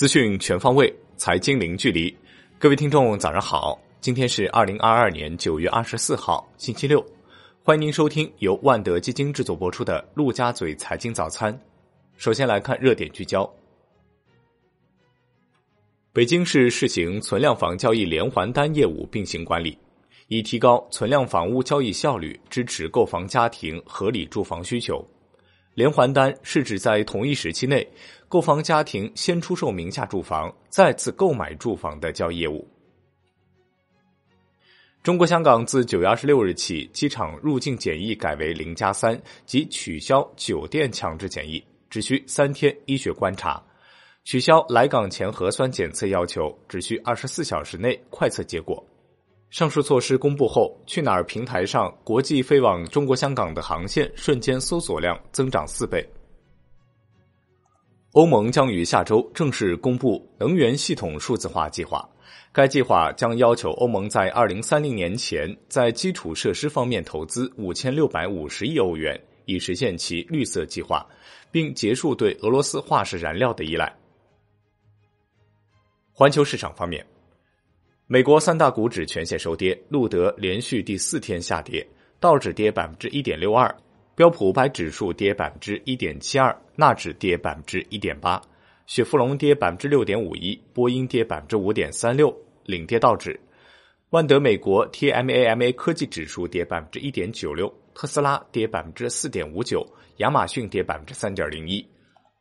[0.00, 2.10] 资讯全方位，财经零距离。
[2.58, 3.78] 各位听众，早上好！
[4.00, 7.04] 今天是二零二二年九月二十四号，星期六。
[7.62, 11.52] 欢迎您收听由万德基金制作播出的《陆家嘴财经早餐》。
[12.16, 13.46] 首先来看热点聚焦。
[16.14, 19.76] 北京市试行存量房交易连环单业务并行管理，
[20.28, 25.06] 以提高存量房屋交易效率，支持购房家庭合理住房需求。
[25.74, 27.86] 连环单是指在同一时期内，
[28.30, 32.64] 购房家庭先出售名下住房，再次购买住房的交易业务。
[35.02, 43.60] 中国香港自九月二十六日起，机场入境检疫改为零加三，即取消酒店强制检疫，只需三天医学观察；
[44.22, 48.80] 取消来港前核酸检测要求，只需二十四小时内快测结果。
[49.50, 56.08] 上述措施公布后，去哪儿平台上国际飞往中国香港的航线瞬间搜索量增长四倍。
[58.12, 62.08] 欧盟将于下周正式公布能源系统数字化计划，
[62.50, 71.06] 该计划将要求欧盟在二零三零年前在基础设施方面投资五千六百五十亿欧元，以实现其绿色计划，
[71.52, 73.94] 并结束对俄罗斯化石燃料的依赖。
[76.12, 77.06] 环球市场方面。
[78.08, 81.86] 美国三大股指全线收跌，路德连续第四天下跌，
[82.18, 83.72] 道指跌百分之一点六二，
[84.20, 88.38] 标普五百指数跌百分之一点七二，纳指跌百分之一点八，
[88.86, 92.30] 雪佛龙跌百分之六点五一，波音跌百分之五点三六，
[92.66, 93.40] 领跌道指。
[94.10, 101.82] 万德美国 TMAMA 科技指数跌百分之一点九六，特斯拉跌百分之四点五九，亚马逊跌百分之三点零一。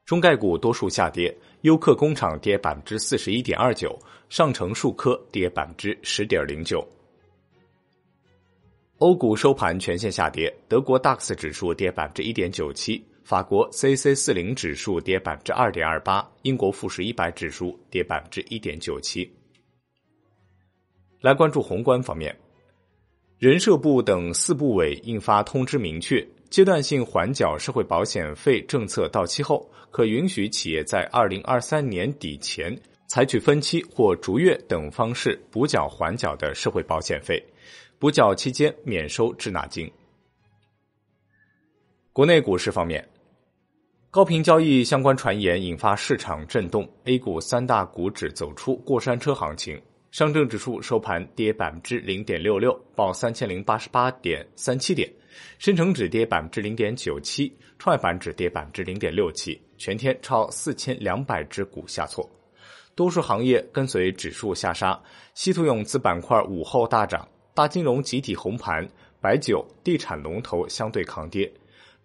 [0.05, 6.85] 中概股多数下跌，优客工厂跌百分之四十一点二九，上城数科跌百分之十点零九。
[8.99, 19.31] 欧股收盘全线下跌，德国 DAX 指数跌百分之一点九七，法国 CAC 四零指数跌百分之二点二八，英国富时一百指数跌百分之一点九七。
[21.21, 22.37] 来关注宏观方面，
[23.37, 26.27] 人社部等四部委印发通知，明确。
[26.49, 32.77] 阶段性缓缴社会保险费政策到期后，可允许企业在二零二三年底前
[33.07, 37.41] 采取分期或逐月等方式补缴缓缴的社会保险费，
[37.99, 39.91] 补缴期间免收滞纳金。
[42.13, 43.05] 国内股市方面，
[44.09, 49.77] 高频交易相关传言引发市场震动，A 股三大股指走出过山车行情，
[50.11, 55.11] 上证指数收盘跌百分之零点六六，报三千零八十八点三七点。
[55.57, 62.27] 深成指跌百分之零点九七，创业板指跌百分之零点六七，全天超四千两百只股下挫，
[62.95, 64.97] 多数行业跟随指数下杀，
[65.33, 67.27] 稀土永磁板块午后大涨，
[67.59, 68.87] 大金融集体红盘，
[69.19, 71.51] 白酒、地产龙头相对抗跌，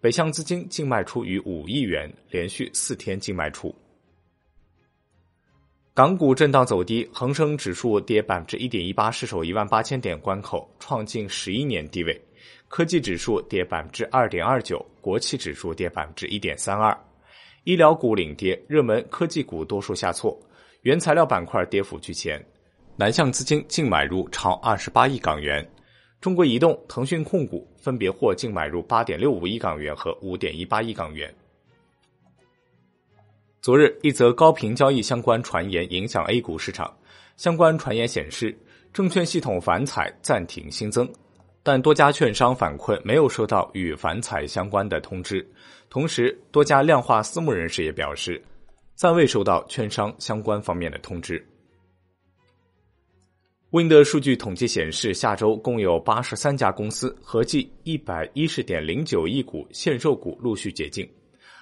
[0.00, 3.72] 北向资金净卖出逾五亿元，连续四天净卖出。
[5.94, 12.20] 港股震荡走低，恒生指数跌百分之一点一八，失守一万八千点关口，创近十一年低位。
[12.66, 16.92] 科技指数跌百分之二点二九，国企指数跌百分之一点三二，
[17.62, 20.36] 医疗股领跌，热门科技股多数下挫，
[20.82, 22.44] 原材料板块跌幅居前，
[22.96, 25.68] 南向资金净买入超二十八亿港元，
[26.20, 31.34] 中国移动、腾讯控股分别获净买入八点六五亿港元和五点一八亿港元。
[33.60, 36.96] 昨日，一则高频交易相关传言影响 A 股市场，
[37.36, 38.56] 相关传言显示，
[38.92, 41.10] 证券系统反采暂停新增。
[41.64, 45.44] 但多家券商反馈没有收到与反采相关的通知，
[45.90, 48.40] 同时多家量化私募人士也表示，
[48.94, 51.44] 暂未收到券商相关方面的通知。
[53.74, 61.04] Wind 的数据统计显示，下周共有八十三家公司，合计一百一十点零九亿股限售股陆续解禁。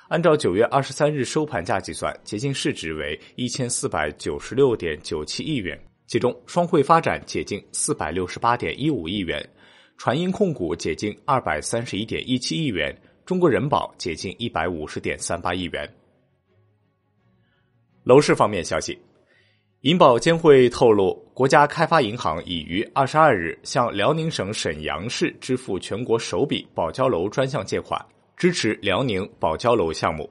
[0.08, 9.42] 按照九月二十三日收盘价计算，解禁市值为一千四百九十六点九七亿元，其中双汇发展解禁四百六十八点一五亿元。
[9.96, 12.94] 传音控股解禁二百三十一点一七亿元，
[13.24, 15.90] 中国人保解禁一百五十点三八亿元。
[18.04, 18.98] 楼市方面消息，
[19.82, 28.00] 银保监会透露，国家开发银行已于二十二日向辽宁省沈阳市支付全国首笔保交楼专项借款，
[28.36, 30.30] 支持辽宁保交楼项目。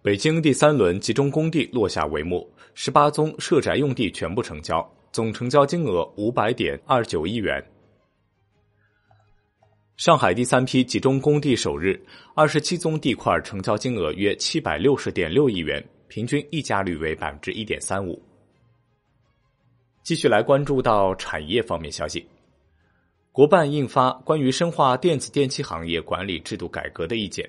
[0.00, 4.88] 北京第三轮集中供地落下帷幕，十八宗涉宅用地全部成交。
[5.10, 7.60] 总成交金额五百点二九亿元。
[9.96, 12.00] 上海第三批集中供地首日，
[12.36, 18.20] 二十七宗地块成交金额约七百六十点六亿元，平均溢价率为百分之一点三五。
[20.02, 22.24] 继续来关注到产业方面消息，
[23.32, 27.44] 国办印发关于深化电子电器行业管理制度改革的意见，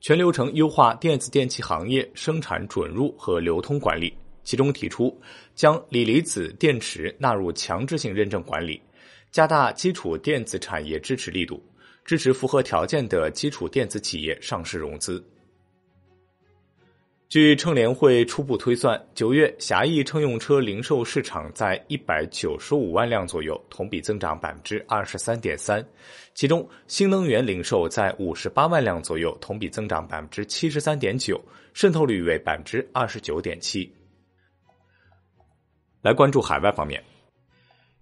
[0.00, 4.14] 全流程优化电子电器行业生产准入和流通管理，
[4.44, 5.20] 其中提出
[5.56, 8.80] 将锂离子电池纳入强制性认证管理，
[9.32, 11.60] 加大基础电子产业支持力度，
[12.04, 15.20] 支持符合条件的基础电子企业上市融资。
[17.28, 25.84] 据乘联会初步推算，九月狭义乘用车零售市场在一百九十五万辆左右，同比增长百分之二十三点三。
[26.34, 31.40] 其中，新能源零售在五十八万辆左右，同比增长百分之七十三点九，
[31.74, 33.92] 渗透率为百分之二十九点七。
[36.02, 37.02] 来关注海外方面，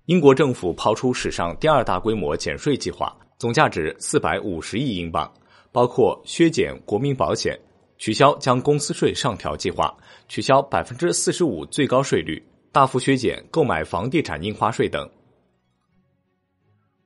[0.04, 5.32] 英国政府抛出史上第二大规模减税计划，总价值四百五十亿英镑，
[5.72, 7.58] 包括削减国民保险。
[7.98, 9.94] 取消将公司税上调计划，
[10.28, 12.42] 取消百分之四十五最高税率，
[12.72, 15.08] 大幅削减购买房地产印花税等。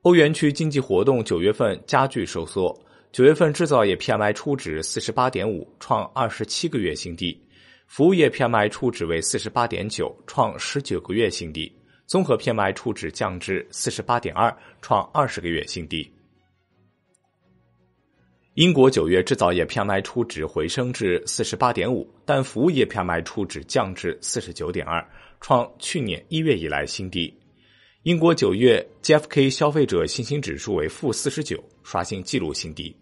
[0.03, 2.73] 欧元区经济活动九月份加剧收缩，
[3.11, 7.37] 九月份制造业 PMI 初值四十八点五，创二十七个月新低；
[7.85, 11.69] 服务业 PMI 初值为四十八点九，创十九个月新低；
[12.07, 16.09] 综合 PMI 初值降至四十八点二，创二十个月新低。
[18.59, 25.01] 英国九月制造业 PMI 初值回升至四十八点五，但服务业 PMI 初值降至四十九点二，
[25.39, 27.33] 创去年一月以来新低。
[28.03, 32.93] 英国九月 GFK 消费者信心指数为负四十九，刷新纪录新低。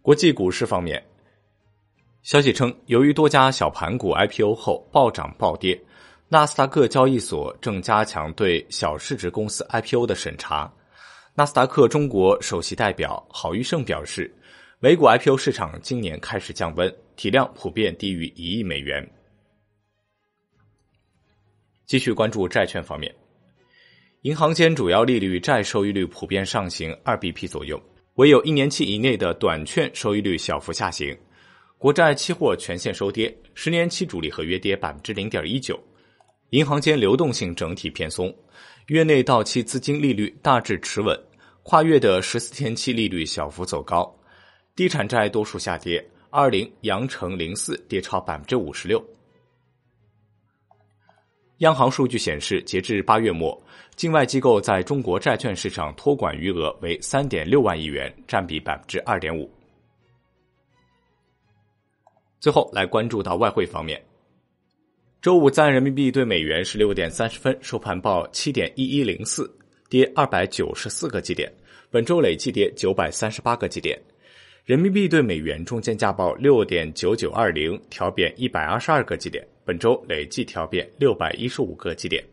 [0.00, 1.04] 国际股市方面，
[2.22, 5.78] 消息称，由于多家小盘股 IPO 后暴涨暴跌，
[6.30, 10.72] 纳斯达克交易所正加强对小市值公司 IPO 的审查。
[11.34, 14.30] 纳斯达克中国首席代表郝玉胜表示，
[14.80, 19.10] 美股 IPO 市场今年开始降温，体量普遍低于一亿美元。
[21.86, 23.14] 继续关注债券方面，
[24.22, 27.82] 银行间主要利率债收益率普遍上行二 BP 左右，
[28.16, 31.16] 唯有一年期以内的短券收益率小幅下行。
[31.78, 35.82] 国债期货全线收跌，十年期主力合约跌百分之零点一九。
[36.50, 38.32] 银行间流动性整体偏松。
[38.86, 41.16] 月内到期资金利率大致持稳，
[41.62, 44.12] 跨越的十四天期利率小幅走高，
[44.74, 49.02] 地产债多数下跌，二零、阳城零四跌超百分之五十六。
[51.58, 53.56] 央行数据显示，截至八月末，
[53.94, 59.48] 境外机构在中国债券市场托管余额为三点六万亿元，占比百分之二点五。
[62.40, 64.02] 最后来关注到外汇方面。
[65.22, 69.48] 周五，在人民币对美元十六点三十分收盘报七点一一零四，
[69.88, 71.48] 跌二百九十四个基点，
[71.92, 73.96] 本周累计跌九百三十八个基点。
[74.64, 82.24] 人民币对美元中间价报六点九九二零，调贬一百二十二个基点，本周累计调贬六百一十五个基点。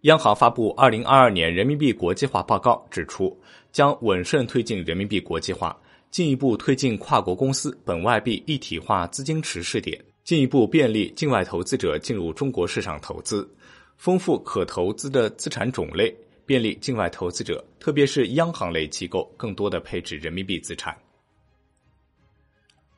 [0.00, 3.40] 央行发布二零二二年人民币国际化报告，指出
[3.70, 5.80] 将稳慎推进人民币国际化，
[6.10, 9.96] 进一步推进跨国公司本外币一体化资金池试点。
[10.26, 13.48] 进一步便利境外投资者进入中国市场投资，
[13.96, 16.12] 丰富可投资的资产种类，
[16.44, 20.98] 便利境外投资者，特别是央行类机构更多的配置人民币资产。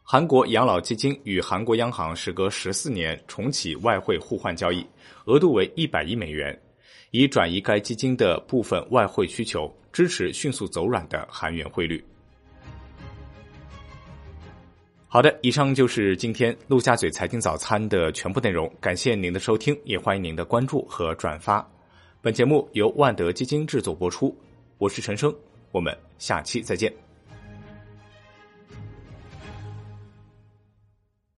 [0.02, 4.82] 韩国养老基金与韩国央行时隔十四年重启外汇互换交易，
[5.26, 6.58] 额度为一百亿美元，
[7.10, 12.02] 以转移该基金的部分外汇需求，支持迅速走软的韩元汇率。
[15.10, 18.70] 好的，以上就是今天陆家嘴财经早餐的全部内容。
[18.78, 21.66] 感谢您的收听，也欢迎您的关注和转发。
[22.20, 24.36] 本节目由万德基金制作播出，
[24.76, 25.34] 我是陈生，
[25.72, 27.07] 我们下期再见。